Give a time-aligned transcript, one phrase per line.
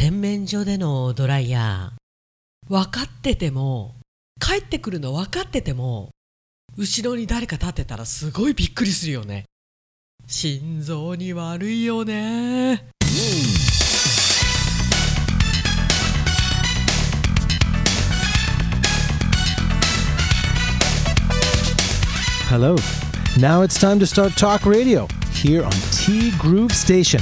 [0.00, 3.96] 洗面所でのドライヤー分かってても
[4.40, 6.10] 帰ってくるの分かってても
[6.76, 9.46] 後ろに誰か立ってたらすごいびっくりするよね
[10.28, 12.84] 心臓に悪いよね
[22.48, 22.76] Hello.
[23.36, 27.20] Now it's time to start talk radio here on T Groove Station.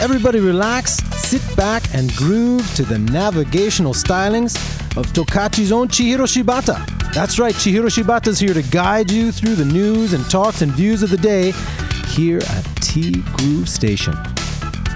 [0.00, 4.56] Everybody relax, sit back, and groove to the navigational stylings
[4.96, 6.84] of Tokachi's own Chihiro Shibata.
[7.12, 11.02] That's right, Chihiro Shibata's here to guide you through the news and talks and views
[11.02, 11.52] of the day
[12.08, 14.14] here at T Groove Station.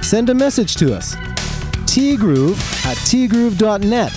[0.02, 1.14] Send a message to us,
[1.86, 4.12] tgroove at tgroove.net.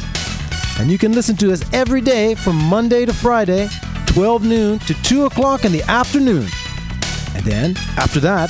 [0.79, 3.69] And you can listen to us every day from Monday to Friday,
[4.07, 6.47] 12 noon to 2 o'clock in the afternoon.
[7.35, 8.49] And then, after that,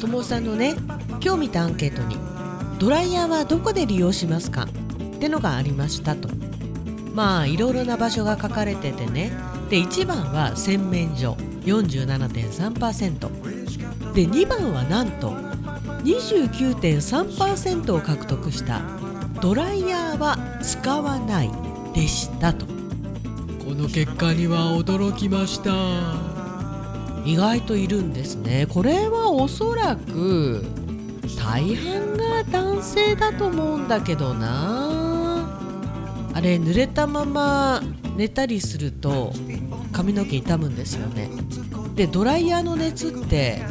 [0.00, 0.76] 友さんのね
[1.22, 2.16] 今日見たアンケートに
[2.78, 4.64] ドライヤーはどこで利用しますか？
[4.64, 4.68] っ
[5.18, 6.28] てのがありましたと。
[7.14, 9.32] まあいろいろな場所が書かれててね。
[9.70, 15.30] で1番は洗面所47.3%で2番はなんと
[16.04, 18.82] 29.3%を獲得した
[19.40, 21.50] ドライヤーは使わない
[21.94, 22.66] でしたと。
[22.66, 22.72] こ
[23.74, 26.35] の結果には驚きました。
[27.26, 28.66] 意外といるんですね。
[28.68, 30.64] これはおそらく
[31.36, 35.58] 大半が男性だと思うんだけどな。
[36.32, 37.82] あれ濡れたまま
[38.16, 39.32] 寝たりすると
[39.92, 41.28] 髪の毛傷むんですよね。
[41.96, 43.62] でドライヤーの熱って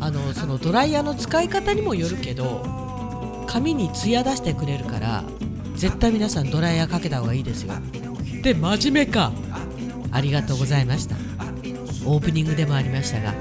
[0.00, 5.24] あのそのドライヤーの使い方にもよるけど髪にツヤ出してくれるから
[5.74, 7.74] 絶対皆さんドライヤーかけた方がいいですよ。
[8.42, 9.32] で真面目か。
[10.12, 11.16] ありがとうございました
[12.04, 13.34] オープニングでもありましたが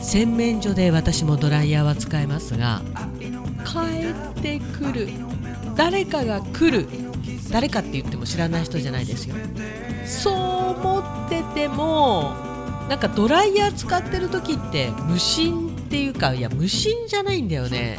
[0.00, 2.82] 洗面所で私もドライヤーは使えますが
[3.64, 5.08] 帰ってくる
[5.74, 6.86] 誰かが来る
[7.50, 9.36] 誰かって言っても知らない人じゃないですよ。
[10.06, 10.34] そう
[10.80, 12.34] 思ってても
[12.88, 17.98] なんかドライヤー使ってる時って無心っていうかいや無心じゃないんだよね。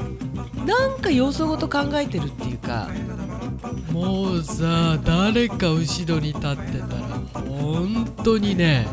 [0.65, 2.89] なんか要素ごと考えてるっていうか
[3.91, 6.95] もうさ誰か後ろに立ってたら
[7.33, 8.87] 本当にね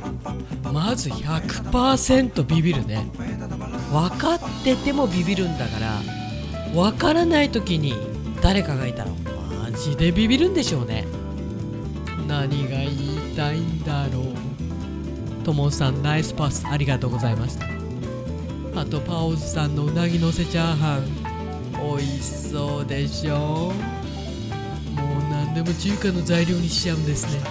[0.72, 3.06] まず100%ビビるね。
[3.92, 6.00] 分かっててもビビるんだから
[6.72, 7.94] 分からない時に
[8.40, 11.04] 誰かがいたらマジでビビるんでしょうね。
[12.26, 15.44] 何が言いたいんだろう。
[15.44, 17.66] ともさんナイスパスありがとうございました。
[18.74, 21.06] あとパオズさんのうなぎのせチャーハン。
[21.96, 23.36] 美味しそうでしょ。
[23.36, 23.74] もう
[25.30, 27.42] 何でも中華の材料にしちゃうんですね。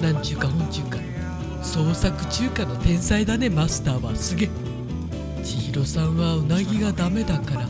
[0.00, 1.07] なんちゅうか本中華。
[1.78, 4.48] 創作中華の天才だねマスターはすげえ。
[5.44, 7.68] 千尋さんはうなぎがダメだから。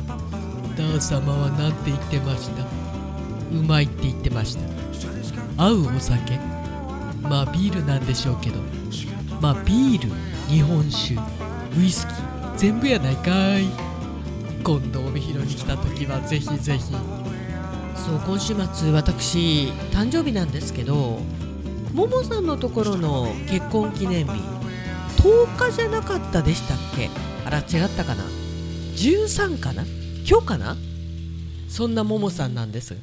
[0.78, 2.62] ダー様は何て言ってました？
[3.52, 4.62] うまいって言ってました。
[5.62, 6.38] 合うお酒。
[7.20, 8.60] まあビールなんでしょうけど。
[9.42, 10.08] まあビール
[10.48, 11.16] 日本酒
[11.78, 13.66] ウイスキー全部やないかい。
[14.64, 16.84] 今度帯広に来た時はぜひぜひ。
[17.94, 21.20] そう今週末私誕生日なんですけど
[21.92, 24.32] ももさんのところの結婚記念日
[25.22, 27.10] 10日じゃなかったでしたっけ？
[27.44, 28.24] あら違ったかな
[28.94, 29.84] ？13かな？
[30.28, 30.76] 今日かな？
[31.68, 32.96] そんなももさんなんです。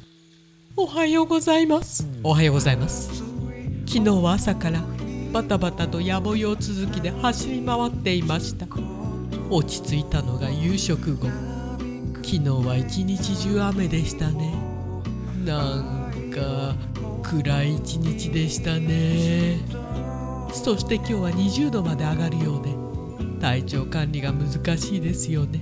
[0.76, 2.06] おはようございます。
[2.22, 3.22] おはようございます。
[3.86, 4.82] 昨日は朝から
[5.32, 8.66] バタバタと野暮用続きで走り回っていました。
[9.50, 11.28] 落ち着いたのが夕食後。
[12.16, 14.54] 昨日は一日中雨でしたね。
[15.44, 16.74] なんか
[17.28, 19.58] 暗い一日でしたね。
[20.52, 22.72] そして今日は20度まで上がるようで
[23.40, 25.60] 体調管理が難しいですよね。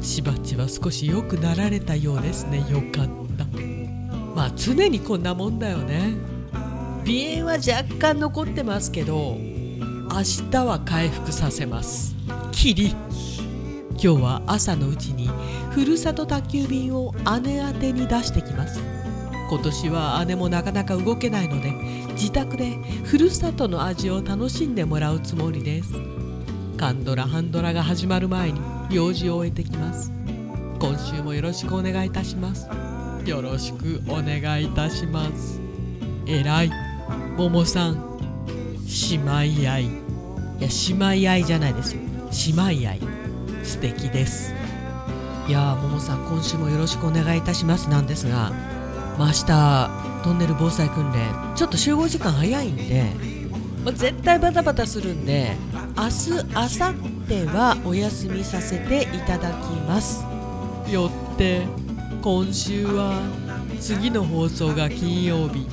[0.00, 2.58] しばちは少し良くなられたようですね。
[2.70, 3.44] よかった。
[4.36, 6.14] まあ常にこんなもんだよね。
[7.04, 10.08] 鼻炎は若干残ってますけど明
[10.52, 12.14] 日は回復させます。
[12.52, 12.94] キリ
[13.90, 15.28] 今日は朝のうちに
[15.72, 18.97] ふるさと宅急便を姉宛に出してきます。
[19.48, 21.70] 今年は姉もなかなか動けないので
[22.12, 25.92] 自宅でふるさとの味を楽しんでもらうつもりです。
[26.76, 28.60] カンドラハンドラが始まる前に
[28.90, 30.12] 用事を終えてきます。
[30.78, 32.68] 今週もよろしくお願いいたします。
[33.24, 35.60] よろしくお願いいたします。
[36.26, 36.70] えらい
[37.36, 38.08] ももさん。
[39.10, 40.08] 姉妹愛い。
[40.60, 42.00] や姉妹愛じゃないですよ。
[42.46, 43.00] 姉妹愛
[43.64, 44.52] 素敵です。
[45.48, 48.52] いやーももさん今週もよろしくお願いいたしますなんですが、
[49.18, 51.28] まあ、明日トンネル防災訓練。
[51.56, 53.04] ちょっと集合時間早いんで、
[53.84, 55.56] まあ、絶対バタバタするんで
[55.96, 56.94] 明日明後
[57.26, 59.54] 日はお休みさせていただき
[59.88, 60.24] ます。
[60.88, 61.66] よって
[62.22, 63.20] 今週は
[63.80, 65.66] 次の放送が金曜日。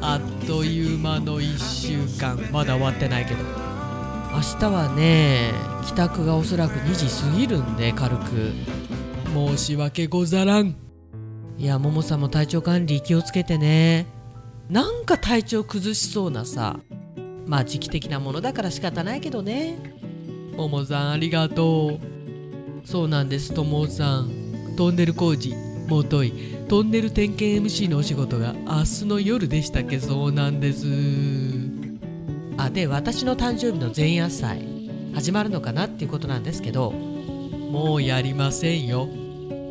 [0.00, 2.38] あっという間の1週間。
[2.52, 3.42] まだ終わってないけど。
[4.32, 5.52] 明日はね
[5.84, 8.52] 帰宅がおそらく2時過ぎるんで軽く。
[9.34, 10.85] 申し訳ござらん。
[11.58, 14.06] いやももさんも体調管理気をつけてね。
[14.68, 16.78] なんか体調崩しそうなさ。
[17.46, 19.78] まあ時期的なものだから仕方ないけどね。
[20.56, 21.98] ももさんありがと
[22.84, 22.86] う。
[22.86, 24.30] そうなんですともさん。
[24.76, 25.54] トンネル工事。
[25.88, 26.32] もとい。
[26.68, 30.00] トンネル点検 MC のお仕事が明日の夜でしたっけ？
[30.00, 30.86] そうなんです。
[32.58, 34.66] あで私の誕生日の前夜祭
[35.14, 39.08] 始まるのかなっていうことなんですけどもうやりませんよ、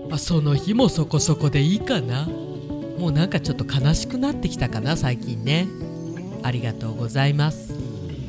[0.10, 2.28] まあ、その日もそこそこでいいかな。
[2.98, 5.68] もうなんかちょっと悲しくなってきたかな最近ね。
[6.44, 7.74] ありがとうございます。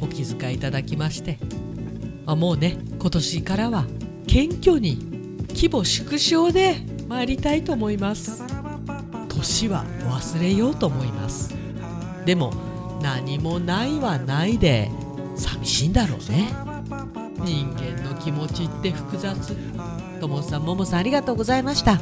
[0.00, 1.38] お気遣いいただきまして。
[2.26, 3.84] あもうね今年からは
[4.26, 4.99] 謙虚に
[5.50, 6.76] 規模縮小で
[7.08, 8.43] 参りたいと思います。
[9.29, 11.55] 年は忘れようと思います。
[12.25, 12.52] でも
[13.00, 14.90] 何もないはないで
[15.37, 16.52] 寂しいんだろうね。
[17.44, 19.56] 人間の気持ちって複雑。
[20.17, 22.01] ともさんももさんありがとうございました。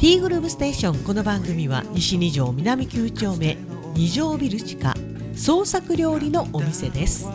[0.00, 3.56] T グループステーションこの番組は西二条南9丁目
[3.94, 4.94] 二条ビル地下
[5.36, 7.28] 創作料理のお店です。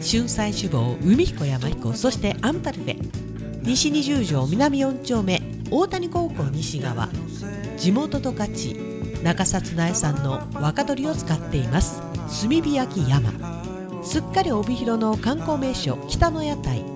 [0.00, 3.62] 春菜志望海彦山彦そしてアンパルフェ。
[3.62, 7.08] 西二十条南4丁目大谷高校西側。
[7.76, 8.52] 地元十勝
[9.22, 12.00] 中札苗産の若鶏を使っています。
[12.40, 13.32] 炭火焼き山。
[14.04, 16.91] すっかり帯広の観光名所北の屋台。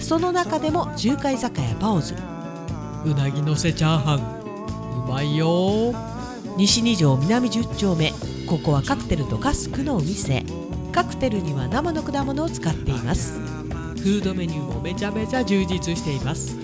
[0.00, 2.14] その中でも中華居酒屋パオズ。
[3.04, 5.04] うなぎのせチャーハン。
[5.04, 5.94] うまいよ。
[6.56, 8.12] 西二条南10丁目。
[8.46, 10.44] ここはカクテルとカスクのお店。
[10.92, 13.38] カクテルには生の果物を使っています。
[13.38, 16.56] フードメニューもめちゃめちゃ充実しています。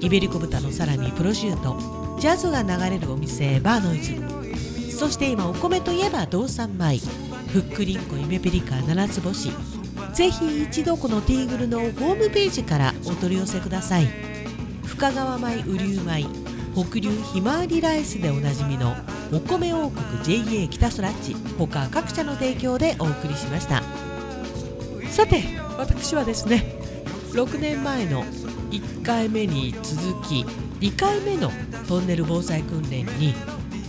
[0.00, 2.18] イベリコ豚のサラミプロシュート。
[2.20, 4.96] ジャズが流れるお店バーノイズ。
[4.96, 6.98] そして今お米といえば道産米。
[7.48, 9.50] ふっくりんこ夢ペリカ七つ星
[10.14, 14.06] ぜひ一度このティーグルのホームページからお取り寄せください。
[14.86, 16.26] 深川米雨竜米
[16.74, 18.94] 北流ひまわりライスでおなじみの
[19.32, 23.82] お米王国 JA 北スラッチ他各社の提供でお送りしました。
[25.10, 25.42] さて
[25.78, 26.78] 私はですね
[27.32, 28.24] 6年前の
[28.70, 30.44] 1回目に続き
[30.80, 31.50] 2回目の
[31.88, 33.34] トンネル防災訓練に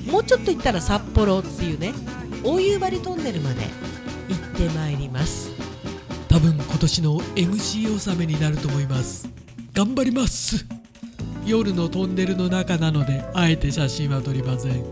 [0.10, 1.94] もうちょっと行ったら札幌っていうね
[2.44, 3.62] 大夕張トンネルまで
[4.30, 5.44] 行ってまいります。
[6.36, 9.26] 多分今年の MC 納めになると思います。
[9.74, 10.66] 頑張ります。
[11.46, 14.84] 夜のトンネルの中なのであえて写真は撮りません。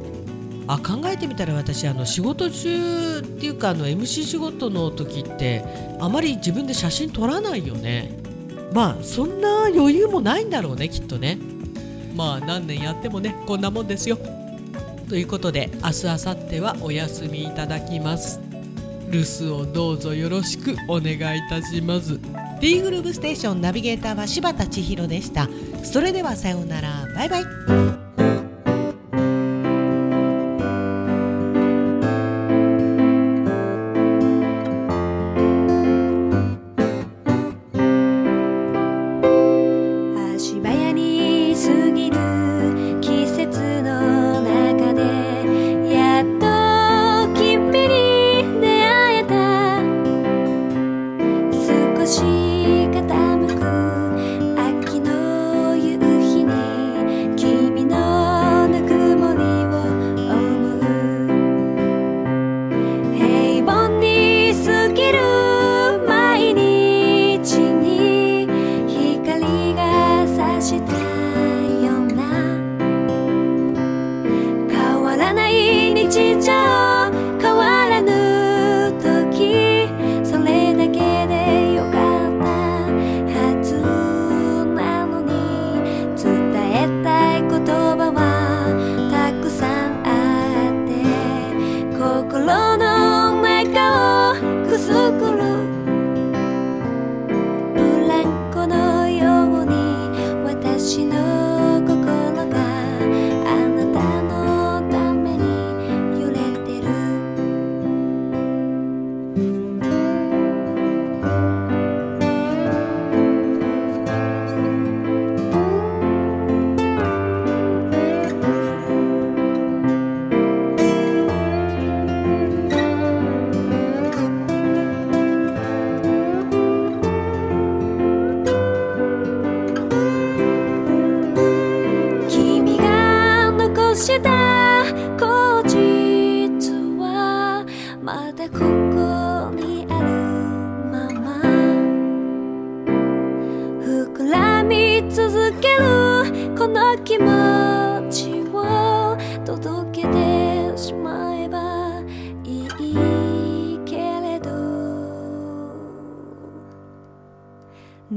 [0.70, 5.66] あ考えてみたら私あの仕事中っていうかあの MC 仕事の時って
[6.00, 8.18] あまり自分で写真撮らないよね。
[8.74, 11.40] まあそんな余裕もないんだろうねきっとね。
[12.16, 14.18] まあ何年やってもねこんなもんですよ。
[15.10, 18.40] ということで明日明後日はお休みいただきます
[19.14, 22.20] 留守をどうぞよろしくお願いいたします。
[22.60, 25.48] D グループステーションナビゲーターは柴田千尋でした。
[25.84, 27.08] それではさようなら。
[27.16, 28.03] バイバイ。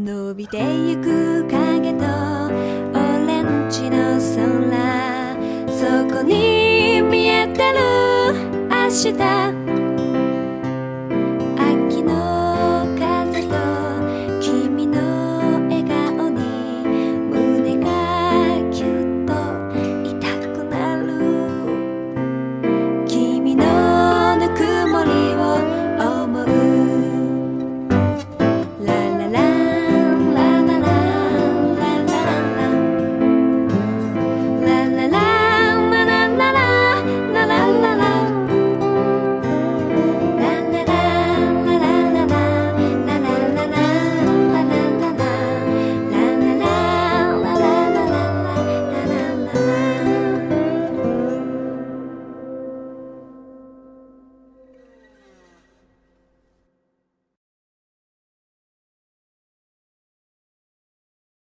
[0.06, 5.36] 伸びてゆく影とオレンジの空
[5.68, 7.80] そこに見えてる
[8.70, 9.65] 明日。